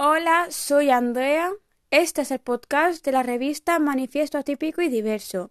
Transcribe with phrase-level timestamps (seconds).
[0.00, 1.50] Hola, soy Andrea.
[1.90, 5.50] Este es el podcast de la revista Manifiesto Atípico y Diverso,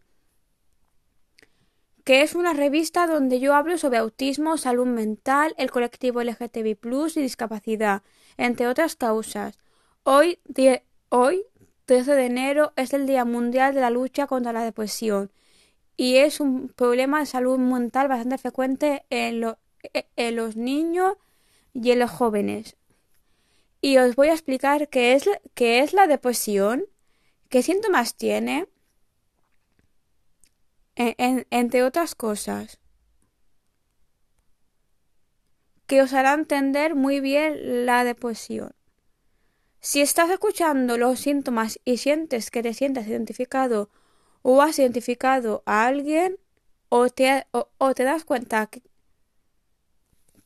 [2.06, 6.78] que es una revista donde yo hablo sobre autismo, salud mental, el colectivo LGTB
[7.18, 8.04] y discapacidad,
[8.38, 9.60] entre otras causas.
[10.04, 10.40] Hoy,
[11.10, 11.44] hoy,
[11.84, 15.30] 13 de enero, es el Día Mundial de la Lucha contra la Depresión
[15.98, 19.44] y es un problema de salud mental bastante frecuente en,
[20.16, 21.18] en los niños
[21.74, 22.78] y en los jóvenes
[23.88, 26.88] y os voy a explicar qué es, qué es la depresión,
[27.48, 28.68] qué síntomas tiene,
[30.98, 32.82] entre otras cosas,
[35.86, 38.76] que os hará entender muy bien la depresión.
[39.80, 43.90] Si estás escuchando los síntomas y sientes que te sientes identificado
[44.42, 46.38] o has identificado a alguien
[46.90, 48.82] o te, o, te das cuenta que,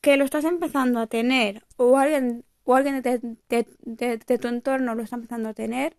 [0.00, 5.16] que, lo estás empezando a tener o alguien o alguien de, tu entorno lo está
[5.16, 5.96] empezando a tener,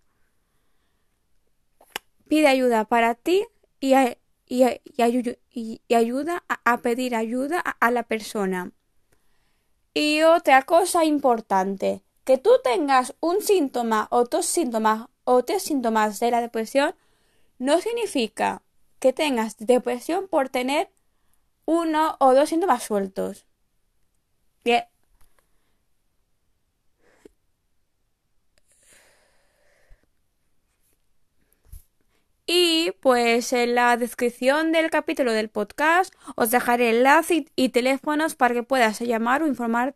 [2.27, 3.45] pide ayuda para ti
[3.79, 3.93] y,
[5.89, 8.71] ayuda a, pedir ayuda a, la persona.
[9.93, 16.19] Y otra cosa importante, que tú tengas un síntoma o dos síntomas o tres síntomas
[16.19, 16.95] de la depresión
[17.59, 18.63] no significa
[18.99, 20.89] que tengas depresión por tener
[21.65, 23.45] uno o dos síntomas sueltos.
[24.63, 24.85] Bien,
[32.45, 38.53] Y pues en la descripción del capítulo del podcast os dejaré enlace y, teléfonos para
[38.53, 39.95] que puedas llamar o informar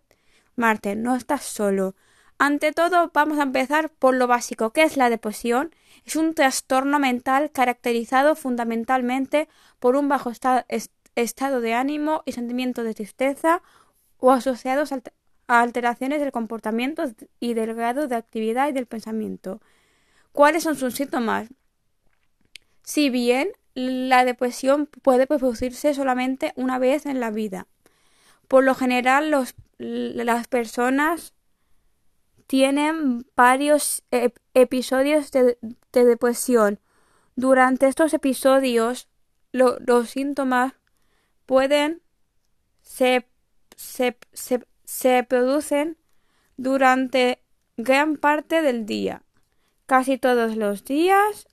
[0.56, 1.96] Marte, no estás solo.
[2.40, 4.72] Ante todo, vamos a empezar por lo básico.
[4.72, 5.74] ¿Qué es la depresión?
[6.06, 10.32] Es un trastorno mental caracterizado fundamentalmente por un bajo
[11.16, 13.62] estado de ánimo y sentimiento de tristeza
[14.20, 15.02] o asociados a
[15.62, 17.04] alteraciones del comportamiento
[17.40, 19.62] y del grado de actividad y del pensamiento.
[20.32, 21.50] ¿Cuáles son sus síntomas?
[22.88, 27.68] Si bien la depresión puede producirse solamente una vez en la vida.
[28.48, 29.30] Por lo general,
[29.78, 31.34] las personas
[32.48, 34.04] tienen varios
[34.54, 35.58] episodios de,
[35.92, 36.80] depresión.
[37.36, 39.10] Durante estos episodios,
[39.52, 40.72] los síntomas
[41.46, 42.02] pueden
[42.84, 43.28] se,
[43.76, 44.18] se,
[44.86, 45.98] se producen
[46.56, 47.42] durante
[47.76, 49.24] gran parte del día,
[49.88, 51.48] casi todos los días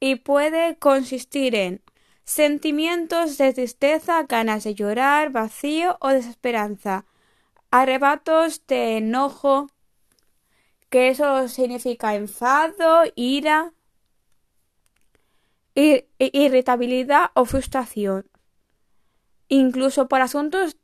[0.00, 1.82] y puede consistir en
[2.24, 7.04] sentimientos de tristeza, ganas de llorar, vacío o desesperanza,
[7.70, 9.68] arrebatos de enojo,
[10.88, 13.72] que eso significa enfado, ira,
[15.74, 18.28] irritabilidad o frustración,
[19.48, 20.76] incluso por asuntos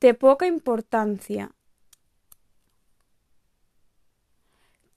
[0.00, 1.52] de poca importancia.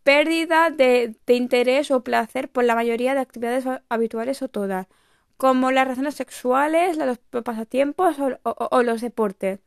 [0.08, 4.88] Pérdida de, interés o placer por la mayoría de actividades habituales o todas,
[5.36, 9.60] como las relaciones sexuales, los pasatiempos o, los deportes.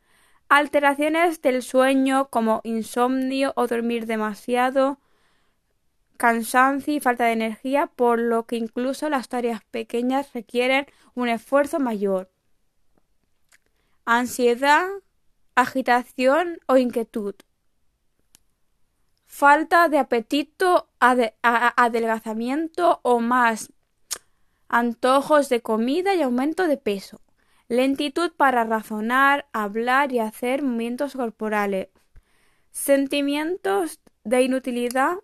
[0.48, 4.98] Alteraciones del sueño como insomnio o dormir demasiado,
[6.16, 11.80] cansancio y falta de energía, por lo que incluso las tareas pequeñas requieren un esfuerzo
[11.80, 12.30] mayor.
[14.06, 14.88] Ansiedad,
[15.54, 17.34] agitación o inquietud
[19.30, 23.72] falta de apetito, adelgazamiento o más,
[24.68, 27.20] antojos de comida y aumento de peso,
[27.68, 31.88] lentitud para razonar, hablar y hacer movimientos corporales,
[32.72, 35.18] sentimientos de inutilidad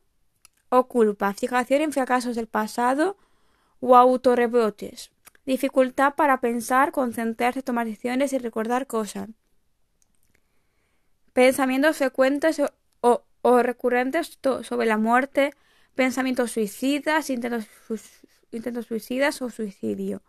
[0.69, 3.17] o culpa, fijación en fracasos del pasado
[3.81, 5.11] o autorrebrotes,
[5.45, 9.31] dificultad para pensar, concentrarse, tomar decisiones y recordar cosas,
[11.33, 12.63] pensamientos frecuentes
[13.01, 13.25] o
[13.63, 15.55] recurrentes sobre la muerte,
[15.95, 17.67] pensamientos suicidas, intentos,
[18.87, 20.23] suicidas o suicidio.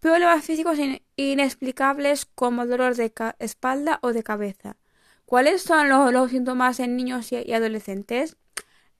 [0.00, 0.78] Problemas físicos
[1.16, 4.76] inexplicables como dolor de espalda o de cabeza.
[5.24, 8.36] ¿Cuáles son los, síntomas en niños y, adolescentes?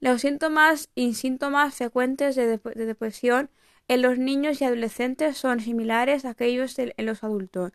[0.01, 3.51] Los síntomas y síntomas frecuentes de, depresión
[3.89, 7.73] en los niños y adolescentes son similares a aquellos en los adultos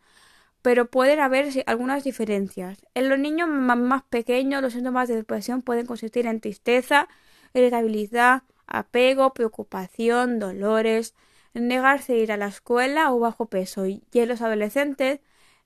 [0.62, 2.86] pero pueden haber algunas diferencias.
[2.94, 7.08] En los niños más pequeños los síntomas de depresión pueden consistir en tristeza,
[7.54, 11.16] irritabilidad, apego, preocupación, dolores,
[11.54, 13.86] negarse a ir a la escuela o bajo peso.
[13.88, 15.20] Y en los adolescentes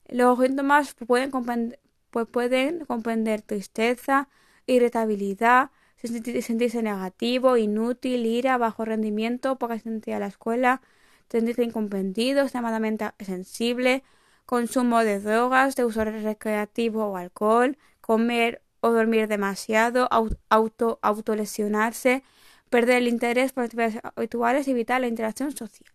[0.08, 4.28] los síntomas pueden comprender, pues pueden comprender tristeza,
[4.66, 10.82] irritabilidad, sentirse negativo, inútil, ira, bajo rendimiento, poca asistencia a la escuela,
[11.28, 14.04] sentirse incomprendido, extremadamente sensible,
[14.46, 20.08] consumo de drogas, de uso recreativo o alcohol, comer o dormir demasiado,
[20.48, 22.22] auto, autolesionarse,
[22.70, 25.90] perder el interés por actividades habituales y evitar la interacción social.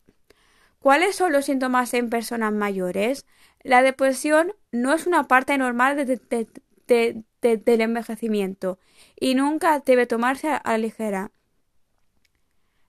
[0.79, 3.25] ¿Cuáles son los síntomas en personas mayores?
[3.61, 7.25] La depresión no es una parte normal del
[7.63, 8.79] envejecimiento
[9.19, 11.31] y nunca debe tomarse a la ligera.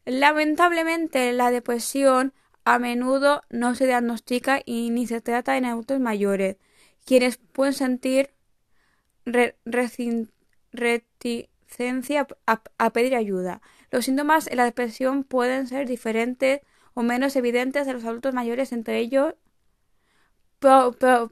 [0.04, 2.32] Lamentablemente, la depresión
[2.64, 6.56] a menudo no se diagnostica y ni se trata en adultos mayores,
[7.04, 8.30] quienes pueden sentir
[10.72, 13.60] reticencia a, pedir ayuda.
[13.90, 16.60] Los síntomas de la depresión pueden ser diferentes
[16.94, 19.34] o menos evidentes de los adultos mayores, entre ellos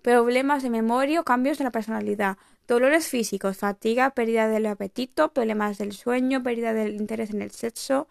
[0.03, 2.37] problemas de memoria o cambios en la personalidad,
[2.67, 8.09] dolores físicos, fatiga, pérdida del apetito, problemas del sueño, pérdida del interés en el sexo,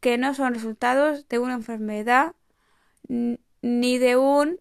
[0.00, 2.34] que no son resultados de una enfermedad
[3.08, 4.60] ni de un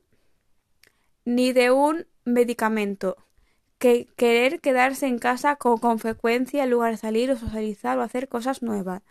[1.25, 3.17] ni de un medicamento.
[3.79, 8.27] Que querer quedarse en casa con, frecuencia en lugar de salir o socializar o hacer
[8.27, 9.03] cosas nuevas.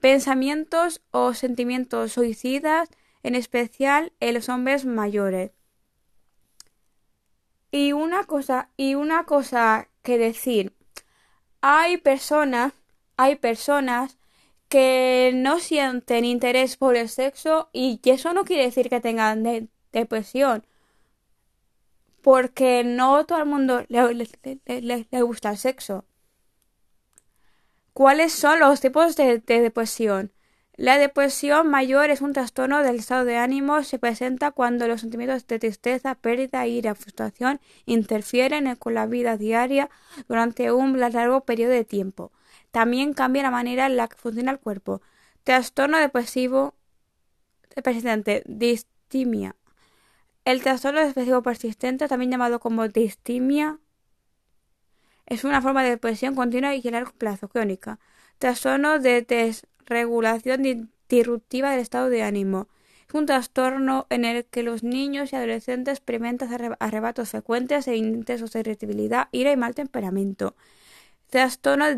[0.00, 2.90] Pensamientos o sentimientos suicidas,
[3.22, 5.52] en especial en los hombres mayores.
[7.70, 10.74] Y una cosa, y una cosa que decir,
[11.60, 12.74] hay personas,
[13.16, 14.18] hay personas
[14.74, 20.66] que no sienten interés por el sexo y eso no quiere decir que tengan depresión.
[22.22, 26.06] Porque no todo el mundo le, gusta el sexo.
[27.92, 30.32] ¿Cuáles son los tipos de, depresión?
[30.74, 33.84] La depresión mayor es un trastorno del estado de ánimo.
[33.84, 39.88] Se presenta cuando los sentimientos de tristeza, pérdida, ira, frustración interfieren con la vida diaria
[40.26, 42.32] durante un largo periodo de tiempo.
[42.74, 45.00] También cambia la manera en la que funciona el cuerpo.
[45.44, 46.74] Trastorno depresivo
[47.84, 49.54] persistente, distimia.
[50.44, 53.78] El trastorno depresivo persistente, también llamado como distimia,
[55.26, 58.00] es una forma de depresión continua y a largo plazo, crónica.
[58.40, 62.66] Trastorno de desregulación disruptiva del estado de ánimo.
[63.08, 68.50] Es un trastorno en el que los niños y adolescentes experimentan arrebatos frecuentes e intensos
[68.50, 70.56] de irritabilidad, ira y mal temperamento.
[71.30, 71.94] Trastorno de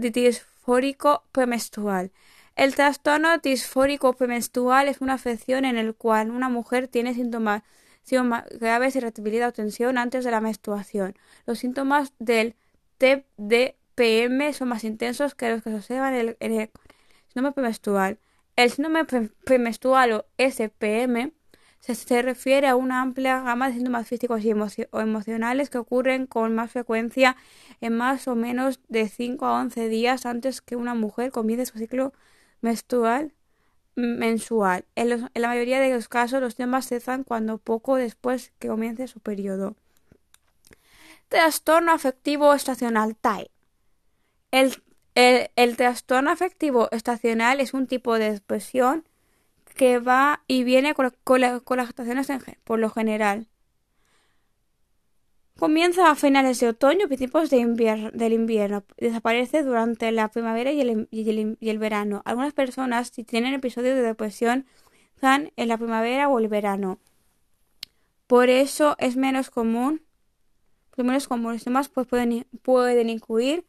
[0.66, 2.10] disfórico premenstrual.
[2.56, 7.62] El trastorno disfórico premenstrual es una afección en el cual una mujer tiene síntomas,
[8.58, 11.14] graves irritabilidad o tensión antes de la menstruación.
[11.46, 12.56] Los síntomas del
[12.98, 16.70] TDPM son más intensos que los que se observan en el,
[17.28, 18.18] síndrome premenstrual.
[18.56, 19.04] El síndrome
[19.44, 21.32] premenstrual o SPM
[21.94, 26.72] se, refiere a una amplia gama de síntomas físicos y emocionales que ocurren con más
[26.72, 27.36] frecuencia
[27.80, 31.78] en más o menos de 5 a 11 días antes que una mujer comience su
[31.78, 32.12] ciclo
[32.60, 33.32] menstrual
[33.96, 34.84] mensual.
[34.94, 39.20] En, la mayoría de los casos los síntomas cesan cuando poco después que comience su
[39.20, 39.74] periodo.
[41.28, 43.50] Trastorno afectivo estacional TAE.
[44.50, 44.82] El,
[45.14, 49.04] el trastorno afectivo estacional es un tipo de expresión
[49.76, 52.28] que va y viene con, las estaciones
[52.64, 53.46] por lo general.
[55.58, 58.84] Comienza a finales de otoño principios de del invierno.
[58.96, 62.22] Desaparece durante la primavera y el, verano.
[62.24, 64.66] Algunas personas, si tienen episodios de depresión,
[65.14, 66.98] están en la primavera o el verano.
[68.26, 70.02] Por eso es menos común.
[70.96, 71.52] Menos común.
[71.52, 73.66] Los demás pues, pueden, pueden incluir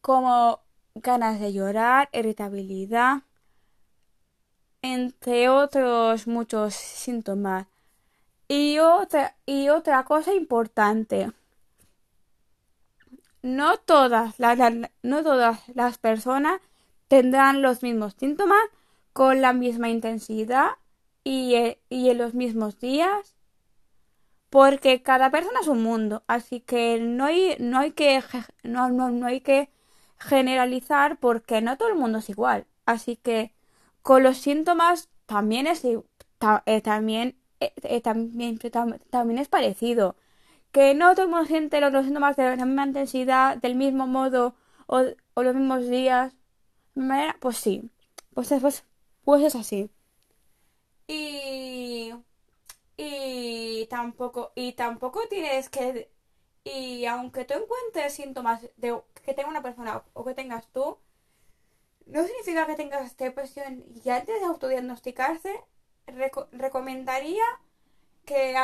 [0.00, 0.60] como
[0.94, 3.24] ganas de llorar, irritabilidad,
[4.82, 7.66] entre otros muchos síntomas.
[8.48, 11.32] Y otra, y otra cosa importante.
[13.42, 14.58] No todas, las,
[15.02, 16.60] no todas las personas
[17.08, 18.60] tendrán los mismos síntomas
[19.12, 20.72] con la misma intensidad
[21.24, 23.34] y, eh, y en los mismos días
[24.50, 28.22] porque cada persona es un mundo así que no hay no hay que
[28.64, 29.70] no, no, no hay que
[30.18, 33.54] generalizar porque no todo el mundo es igual así que
[34.02, 38.58] con los síntomas también es, eh, también, eh, eh, también,
[39.10, 40.16] también es parecido.
[40.72, 44.54] Que no todo el mundo siente los, síntomas de la misma intensidad, del mismo modo
[44.86, 45.02] o,
[45.36, 46.34] los mismos días.
[47.40, 47.90] Pues sí,
[48.34, 48.84] pues, pues,
[49.24, 49.90] pues es así.
[51.06, 52.12] Y,
[52.96, 56.10] y tampoco, y tampoco tienes que,
[56.64, 60.98] y aunque tú encuentres síntomas de que tenga una persona o que tengas tú,
[62.06, 65.54] no significa que tengas depresión y antes de autodiagnosticarse,
[66.52, 67.44] recomendaría
[68.24, 68.56] que,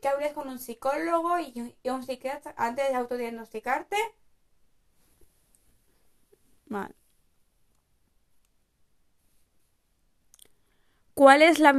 [0.00, 3.96] que, hables con un psicólogo y, un psiquiatra antes de autodiagnosticarte.
[11.14, 11.74] ¿Cuál es, la,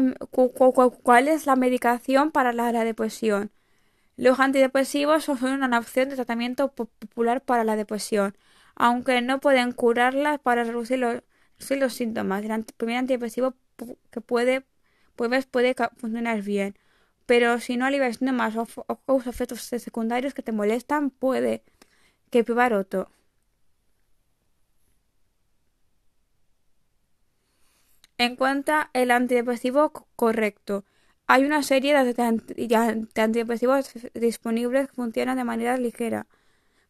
[1.03, 3.51] cuál es la medicación para la, depresión?
[4.15, 8.37] Los antidepresivos son una opción de tratamiento popular para la depresión,
[8.75, 12.43] aunque no pueden curarla para reducir los, síntomas.
[12.43, 13.55] El primer antidepresivo
[14.11, 14.65] que puede,
[15.15, 16.77] pues, puede funcionar bien,
[17.25, 21.63] pero si no alivia síntomas o, o causa efectos secundarios que te molestan, puede
[22.31, 23.09] que probar otro.
[28.17, 30.85] Encuentra el antidepresivo correcto.
[31.27, 32.23] Hay una serie de,
[33.15, 36.27] antidepresivos disponibles que funcionan de manera ligera,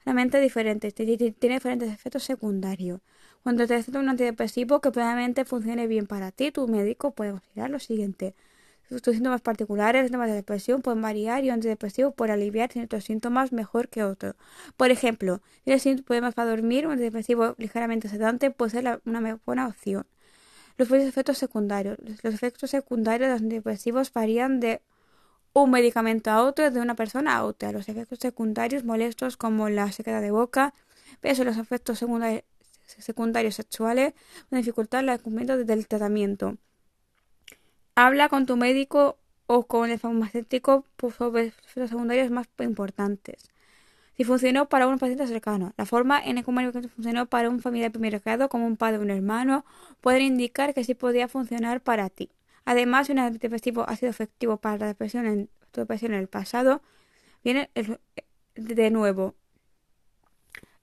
[0.06, 3.02] realmente diferentes, tiene diferentes efectos secundarios.
[3.44, 7.70] Cuando te receta un antidepresivo que probablemente funcione bien para ti, tu médico puede considerar
[7.70, 8.36] lo siguiente.
[8.90, 13.52] Tus síntomas particulares, síntomas de depresión pueden variar y un antidepresivo puede aliviar ciertos síntomas
[13.52, 14.36] mejor que otros.
[14.78, 19.68] Por ejemplo, si tienes problemas para dormir, un antidepresivo ligeramente sedante puede ser una buena
[19.68, 20.06] opción.
[20.78, 21.98] Los efectos secundarios.
[22.24, 24.82] Los efectos secundarios de los antidepresivos varían de
[25.54, 27.72] un medicamento a otro, de una persona a otra.
[27.72, 30.74] Los efectos secundarios molestos como la sequedad de boca,
[31.22, 34.14] peso, los efectos secundarios, sexuales
[34.50, 36.58] pueden dificultar el cumplimiento del tratamiento.
[37.96, 43.54] Habla con tu médico o con el farmacéutico sobre los efectos secundarios más importantes
[44.16, 45.74] si funcionó para un paciente cercano.
[45.78, 48.78] La forma en que un medicamento funcionó para un familiar de primer grado, como un
[48.78, 49.66] padre o un hermano,
[50.02, 52.30] puede indicar que sí podría funcionar para ti.
[52.66, 56.82] Además, un antidepresivo ha sido efectivo para la depresión en, depresión en el pasado,
[57.44, 57.70] viene
[58.56, 59.36] de nuevo.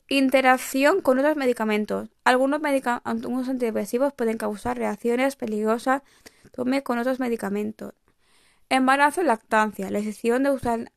[0.09, 2.09] Interacción con otros medicamentos.
[2.25, 2.61] Algunos,
[3.05, 6.03] algunos antidepresivos pueden causar reacciones peligrosas
[6.51, 7.95] tome con otros medicamentos.
[8.69, 9.91] Embarazo y lactancia.
[9.91, 10.93] La decisión de usar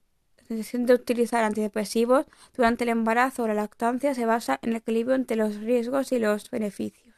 [0.50, 2.26] de utilizar antidepresivos
[2.56, 6.20] durante el embarazo o la lactancia se basa en el equilibrio entre los riesgos y
[6.20, 7.16] los beneficios.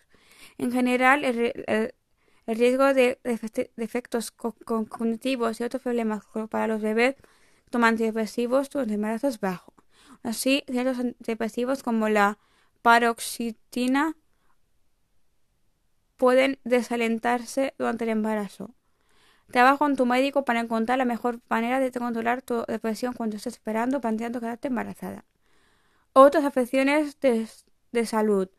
[0.57, 1.93] En general, el,
[2.47, 3.19] riesgo de,
[3.77, 7.15] efectos cognitivos y otros problemas para los bebés
[7.69, 9.73] toman antidepresivos durante el embarazo es bajo.
[10.23, 12.37] Así, ciertos antidepresivos como la
[12.81, 14.15] paroxetina
[16.17, 18.71] pueden desalentarse durante el embarazo.
[19.51, 23.53] Trabaja con tu médico para encontrar la mejor manera de controlar tu depresión cuando estés
[23.53, 25.25] esperando planteando quedarte embarazada.
[26.13, 27.47] Otras afecciones de,
[28.05, 28.49] salud.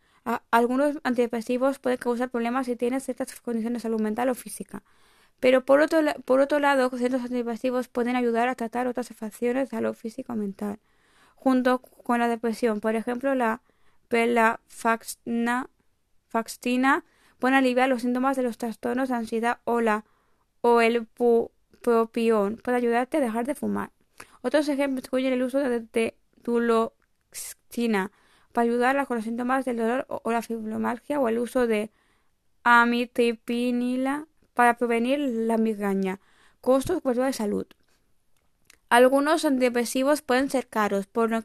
[0.51, 4.83] Algunos antidepresivos pueden causar problemas si tienes ciertas condiciones de salud mental o física.
[5.39, 9.77] Pero por otro, por otro lado, ciertos antidepresivos pueden ayudar a tratar otras afecciones de
[9.77, 10.79] salud física o mental.
[11.35, 13.61] Junto con la depresión, por ejemplo, la
[14.09, 15.69] pelafaxina
[17.39, 20.05] puede aliviar los síntomas de los trastornos de ansiedad o la
[20.61, 21.07] o el
[21.81, 23.91] propión puede ayudarte a dejar de fumar.
[24.43, 28.11] Otros ejemplos incluyen el uso de, duloxetina
[28.57, 31.91] para ayudar con los síntomas del dolor o, la fibromialgia o el uso de
[32.63, 36.21] amitriptilina para prevenir la migraña.
[36.63, 37.67] Costos de salud.
[38.89, 41.45] Algunos antidepresivos pueden ser caros, por,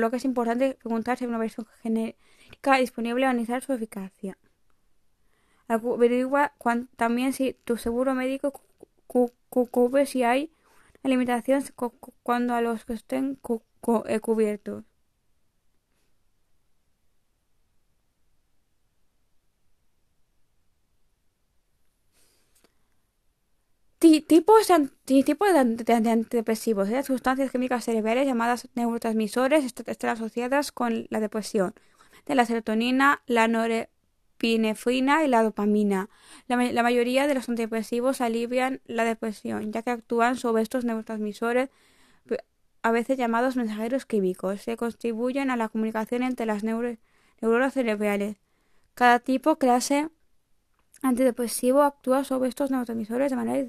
[0.00, 4.36] lo que es importante preguntar si una versión genérica disponible a analizar su eficacia.
[5.68, 6.54] Averigua
[6.96, 8.64] también si tu seguro médico
[9.06, 10.50] cubre si hay
[11.04, 11.72] limitaciones
[12.24, 13.38] cuando a los que estén
[14.08, 14.82] eh, cubiertos.
[24.26, 24.72] Tipos,
[25.04, 26.88] tipos de, antidepresivos.
[26.88, 31.74] Hay sustancias químicas cerebrales llamadas neurotransmisores están asociadas con la depresión.
[32.24, 33.90] De la serotonina, la nore
[34.36, 36.08] epinefrina y la dopamina.
[36.46, 41.68] La, mayoría de los antidepresivos alivian la depresión, ya que actúan sobre estos neurotransmisores,
[42.82, 48.36] a veces llamados mensajeros químicos, que contribuyen a la comunicación entre las neuronas cerebrales.
[48.94, 50.08] Cada tipo clase
[51.02, 53.68] antidepresivo actúa sobre estos neurotransmisores de manera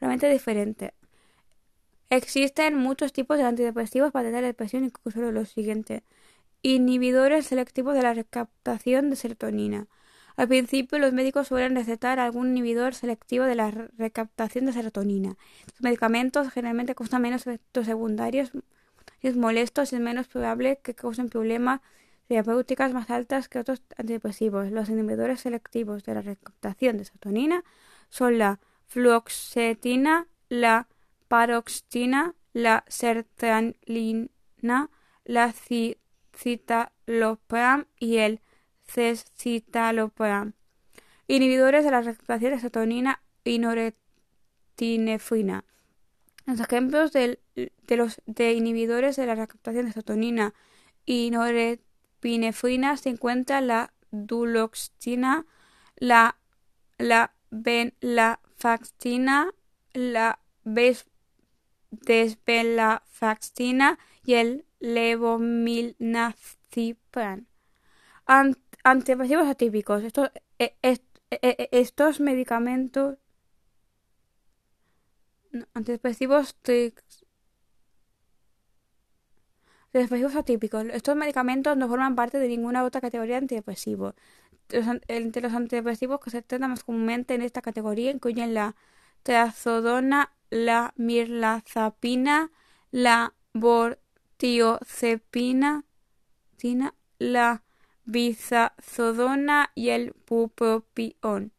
[0.00, 0.94] realmente diferente.
[2.10, 6.02] Existen muchos tipos de antidepresivos para tratar la depresión, incluso los siguientes.
[6.62, 9.88] Inhibidores selectivos de la recaptación de serotonina.
[10.36, 15.36] Al principio, los médicos suelen recetar algún inhibidor selectivo de la recaptación de serotonina.
[15.72, 18.52] Los medicamentos generalmente causan menos efectos secundarios
[19.34, 21.80] molestos y es menos probable que causen problemas
[22.28, 24.70] terapéuticas más altas que otros antidepresivos.
[24.70, 27.64] Los inhibidores selectivos de la recaptación de serotonina
[28.08, 30.86] son la fluoxetina, la
[31.28, 34.28] paroxetina, la sertralina,
[35.24, 35.54] la
[36.36, 38.40] citalopram y el
[38.84, 40.52] cescitalopram,
[41.26, 45.64] inhibidores de la recaptación de serotonina y noretinefrina.
[46.46, 47.40] Los ejemplos de,
[47.88, 50.54] los de inhibidores de la recaptación de serotonina
[51.06, 51.30] y
[52.24, 55.44] norepinefrina se encuentran la duloxetina,
[55.96, 56.38] la,
[56.98, 59.52] la benlafaxina,
[59.92, 60.40] la
[61.90, 67.46] desvenlafaxina y el levomilnazepam.
[68.84, 70.02] antidepresivos atípicos.
[70.02, 70.98] Estos, e, e,
[71.30, 73.18] e, estos medicamentos
[75.74, 76.56] antidepresivos
[79.94, 80.84] antidepresivos atípicos.
[80.92, 84.14] Estos medicamentos no forman parte de ninguna otra categoría de antidepresivos.
[85.08, 88.74] entre los antidepresivos que se tratan más comúnmente en esta categoría incluyen la
[89.22, 92.50] trazodona, la mirlazapina,
[92.90, 95.84] la bortiozepina,
[97.18, 97.62] la
[98.04, 101.52] bizazodona y el bupropión.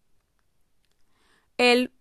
[1.58, 1.92] El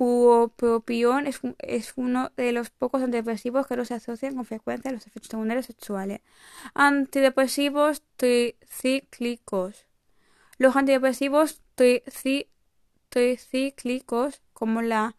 [0.00, 4.94] bupropión es, es, uno de los pocos antidepresivos que no se asocian con frecuencia a
[4.94, 6.22] los efectos secundarios sexuales.
[6.72, 9.84] Antidepresivos tricíclicos.
[10.56, 11.60] Los antidepresivos
[13.10, 15.16] tricíclicos, como la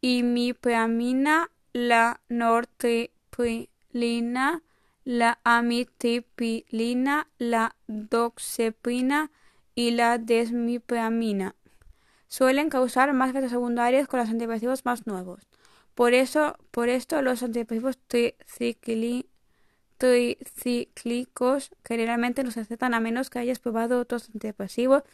[0.00, 4.62] imipramina, la nortriptilina,
[5.04, 9.32] la amitriptilina, la doxepina
[9.74, 11.56] y la desmipramina.
[12.36, 15.48] Suelen causar más efectos secundarios con los antidepresivos más nuevos.
[15.94, 17.98] Por eso, por esto los antidepresivos
[19.96, 25.04] tricíclicos generalmente no se aceptan a menos que hayas probado otros antidepresivos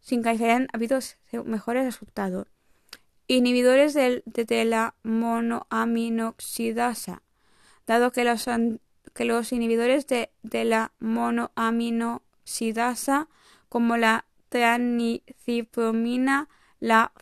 [0.00, 0.98] sin que hayan habido
[1.44, 2.46] mejores resultados.
[3.26, 4.22] Inhibidores de,
[4.64, 7.20] la monoaminoxidasa.
[7.86, 8.46] Dado que los
[9.12, 10.30] que los inhibidores de,
[10.64, 13.28] la monoaminoxidasa
[13.68, 16.48] como la tranicipromina,
[16.80, 17.12] la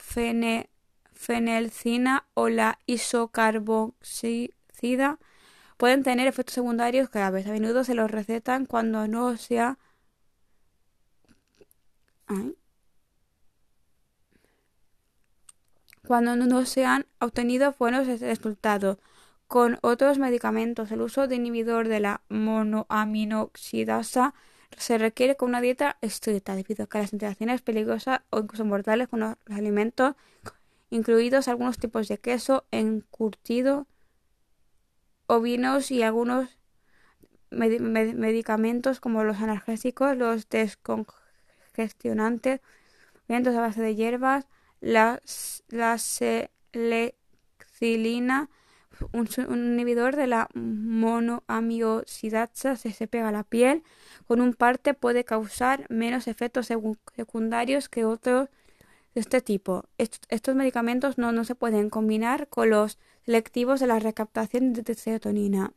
[1.13, 5.19] fenelcina o la isocarboxicida
[5.77, 7.47] pueden tener efectos secundarios graves.
[7.47, 9.79] A menudo se los recetan cuando no sea
[16.07, 18.99] cuando no se han obtenido buenos resultados
[19.47, 24.35] con otros medicamentos, el uso de inhibidor de la monoaminoxidasa
[24.77, 29.09] se requiere con una dieta estricta debido a que las interacciones peligrosas o incluso mortales
[29.09, 30.15] con los alimentos,
[30.91, 33.87] incluidos algunos tipos de queso, encurtido,
[35.27, 36.59] ovinos y algunos
[37.51, 42.61] medicamentos como los analgésicos, los descongestionantes,
[43.29, 44.47] alimentos a base de hierbas,
[44.81, 45.21] la,
[45.69, 45.99] la
[49.13, 49.29] un,
[49.73, 53.83] inhibidor de la monoamiosidasa se, pega a la piel
[54.27, 56.69] con un parte puede causar menos efectos
[57.15, 58.49] secundarios que otros
[59.15, 59.85] de este tipo.
[59.97, 65.73] estos medicamentos no, no se pueden combinar con los selectivos de la recaptación de serotonina.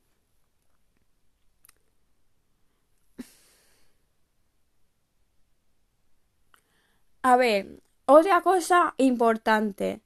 [7.24, 10.02] A ver, otra cosa importante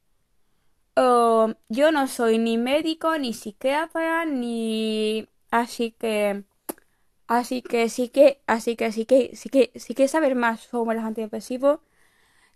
[0.96, 6.44] yo no soy ni médico, ni psiquiatra, ni así que
[7.26, 10.96] así que sí que así que sí que sí que si quieres saber más sobre
[10.96, 11.80] los antidepresivos.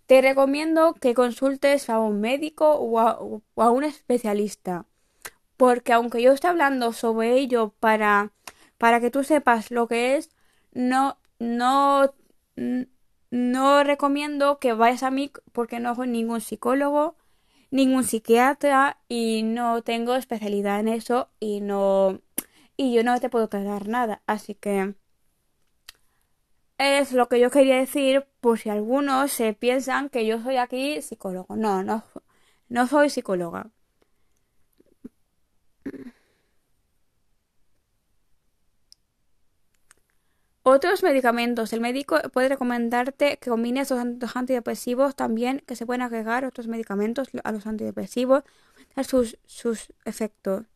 [0.06, 4.86] Te recomiendo que consultes a un médico o a, un especialista
[5.56, 8.32] porque aunque yo esté hablando sobre ello para
[8.78, 10.30] para que tú sepas lo que es
[10.72, 12.14] no no
[13.30, 17.16] no recomiendo que vayas a mí porque no soy ningún psicólogo
[17.70, 22.20] ningún psiquiatra y no tengo especialidad en eso y no
[22.76, 24.94] y yo no te puedo tratar nada, así que
[26.78, 31.02] es lo que yo quería decir por si algunos se piensan que yo soy aquí
[31.02, 31.56] psicólogo.
[31.56, 32.04] No, no
[32.70, 33.70] no soy psicóloga.
[40.62, 41.72] Otros medicamentos.
[41.72, 47.28] El médico puede recomendarte que combines los antidepresivos también, que se pueden agregar otros medicamentos
[47.44, 48.44] a los antidepresivos,
[48.94, 50.66] a sus, sus efectos.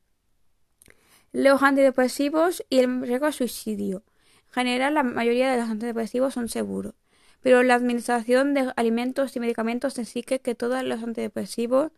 [1.33, 4.05] Los antidepresivos y el riesgo de suicidio.
[4.49, 6.95] En general, la mayoría de los antidepresivos son seguros,
[7.43, 11.93] pero la administración de alimentos y medicamentos exige que todos los antidepresivos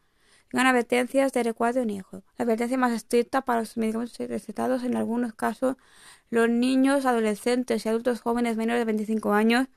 [0.50, 2.22] tengan advertencias de recuadro negro.
[2.38, 5.76] La advertencia más estricta para los medicamentos recetados en algunos casos
[6.30, 9.68] los niños, adolescentes y adultos jóvenes menores de 25 años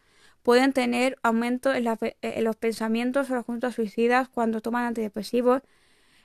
[0.42, 1.86] pueden tener aumento en,
[2.44, 5.62] los pensamientos o las suicidas cuando toman antidepresivos,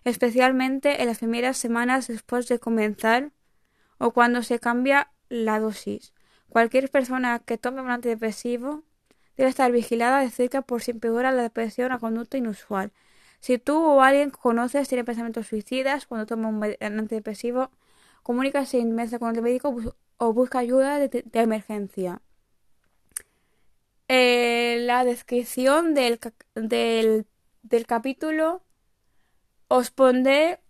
[0.05, 3.33] especialmente en las primeras semanas después de comenzar
[3.99, 6.15] o cuando se cambia la dosis.
[6.49, 8.85] Cualquier persona que tome un antidepresivo
[9.37, 12.93] debe estar vigilada de cerca por si empeora la depresión o conducta inusual.
[13.45, 17.71] Si tú o alguien que conoces tiene pensamientos suicidas cuando toma un antidepresivo,
[18.23, 22.23] comunícase inmediatamente con el médico o busca ayuda de, emergencia.
[24.09, 26.21] Eh, la descripción del,
[26.55, 28.63] del, capítulo
[29.69, 30.61] os pondré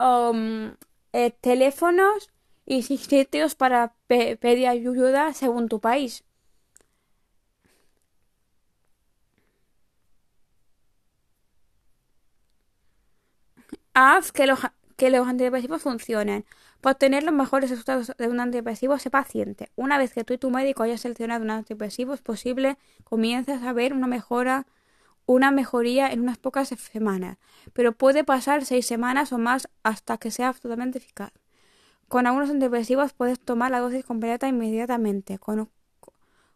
[0.00, 0.72] um,
[1.12, 2.30] eh, teléfonos
[2.66, 6.24] y sitios para pedir ayuda según tu país.
[14.00, 14.60] Haz que los,
[14.96, 16.44] que los antidepresivos funcionen.
[16.80, 19.72] Para obtener los mejores resultados de un antidepresivo, sé paciente.
[19.74, 23.72] Una vez que tú y tu médico hayas seleccionado un antidepresivo, es posible comiences a
[23.72, 24.68] ver una mejora,
[25.26, 27.38] una mejoría en unas pocas semanas,
[27.72, 31.32] pero puede pasar seis semanas o más hasta que sea totalmente eficaz.
[32.06, 35.40] Con algunos antidepresivos puedes tomar la dosis completa inmediatamente.
[35.40, 35.70] Con,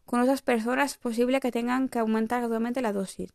[0.05, 3.35] con otras personas es posible que tengan que aumentar gradualmente la dosis.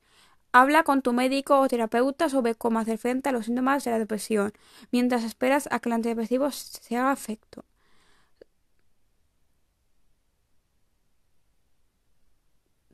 [0.60, 4.00] Habla con tu médico o terapeuta sobre cómo hacer frente a los síntomas de la
[4.00, 4.54] depresión
[4.92, 7.64] mientras esperas a que el antidepresivo se haga efecto.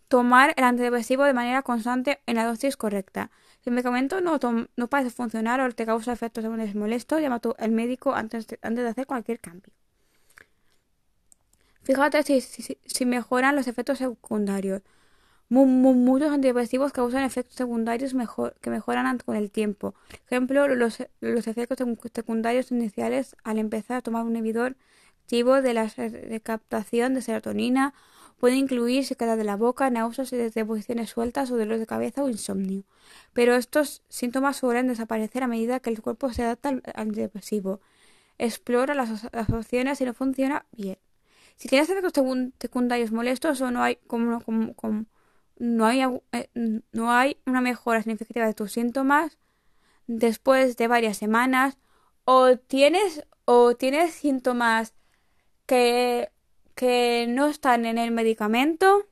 [0.09, 3.31] Tomar el antidepresivo de manera constante en la dosis correcta.
[3.61, 4.39] Si el medicamento no,
[4.75, 8.83] no parece funcionar o te causa efectos secundarios molestos, llama al médico antes de, antes
[8.83, 9.71] de hacer cualquier cambio.
[11.83, 14.81] Fíjate si, si mejoran los efectos secundarios.
[15.53, 18.15] Muchos antidepresivos causan efectos secundarios
[18.59, 19.91] que mejoran con el tiempo.
[19.91, 21.77] Por ejemplo, los, efectos
[22.11, 24.75] secundarios iniciales al empezar a tomar un inhibidor
[25.21, 27.93] activo de la recaptación de serotonina
[28.39, 32.29] pueden incluir sequedad de la boca, náuseas y deposiciones sueltas o dolores de cabeza o
[32.29, 32.83] insomnio.
[33.33, 37.79] Pero estos síntomas suelen desaparecer a medida que el cuerpo se adapta al antidepresivo.
[38.39, 40.97] Explora las, opciones si no funciona bien.
[41.57, 42.13] Si tienes efectos
[42.59, 44.41] secundarios molestos o no hay como
[45.57, 46.49] no hay, eh,
[46.91, 49.37] no hay una mejora significativa de tus síntomas
[50.07, 51.77] después de varias semanas
[52.25, 54.93] o tienes o tienes síntomas
[55.65, 56.31] que,
[56.75, 59.05] que no están en el medicamento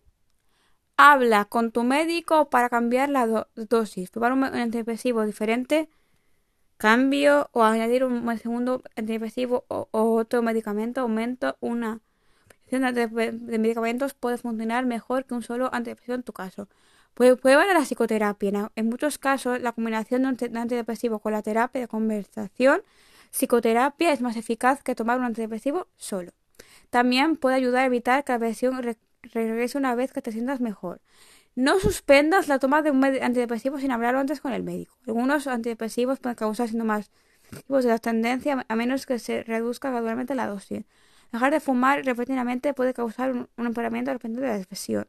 [0.97, 5.89] habla con tu médico para cambiar la dosis probar un antidepresivo diferente
[6.77, 12.01] cambio o añadir un segundo antidepresivo o, o otro medicamento aumento una
[12.79, 16.67] de medicamentos puede funcionar mejor que un solo antidepresivo en tu caso.
[17.13, 18.71] Puede, puede a la psicoterapia.
[18.75, 22.81] En muchos casos, la combinación de un antidepresivo con la terapia de conversación,
[23.31, 26.31] psicoterapia es más eficaz que tomar un antidepresivo solo.
[26.89, 28.81] También puede ayudar a evitar que la depresión
[29.23, 31.01] regrese una vez que te sientas mejor.
[31.55, 34.97] No suspendas la toma de un antidepresivo sin hablarlo antes con el médico.
[35.05, 37.11] Algunos antidepresivos pueden causar síntomas
[37.67, 40.85] de la tendencia a menos que se reduzca gradualmente la dosis.
[41.31, 45.07] Dejar de fumar repentinamente puede causar un, empeoramiento repentino de la depresión.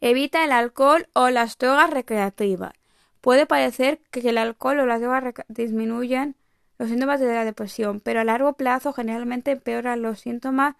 [0.00, 2.72] Evita el alcohol o las drogas recreativas.
[3.20, 6.36] Puede parecer que el alcohol o las drogas disminuyen
[6.78, 10.76] los síntomas de la depresión, pero a largo plazo generalmente empeoran los síntomas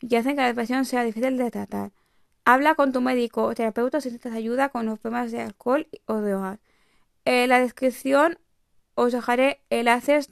[0.00, 1.92] y hacen que la depresión sea difícil de tratar.
[2.44, 6.14] Habla con tu médico o terapeuta si necesitas ayuda con los problemas de alcohol o
[6.20, 6.58] drogas.
[7.24, 8.38] En la descripción
[8.94, 10.30] os dejaré enlaces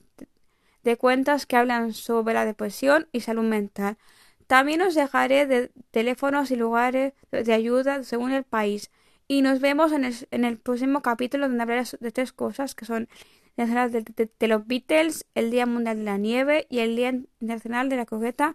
[0.87, 3.99] de cuentas que hablan sobre la depresión y salud mental.
[4.47, 8.93] También os dejaré de teléfonos y lugares de ayuda según el país.
[9.27, 10.05] Y nos vemos en
[10.45, 13.09] el, próximo capítulo donde hablaré de tres cosas que son
[13.57, 17.89] Nacional de, de, los Beatles, el Día Mundial de la Nieve y el Día Internacional
[17.89, 18.55] de la Coqueta,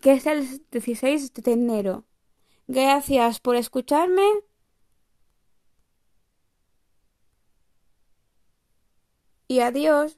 [0.00, 2.04] que es el 16 de enero.
[2.66, 4.24] Gracias por escucharme.
[9.48, 10.10] Y adiós.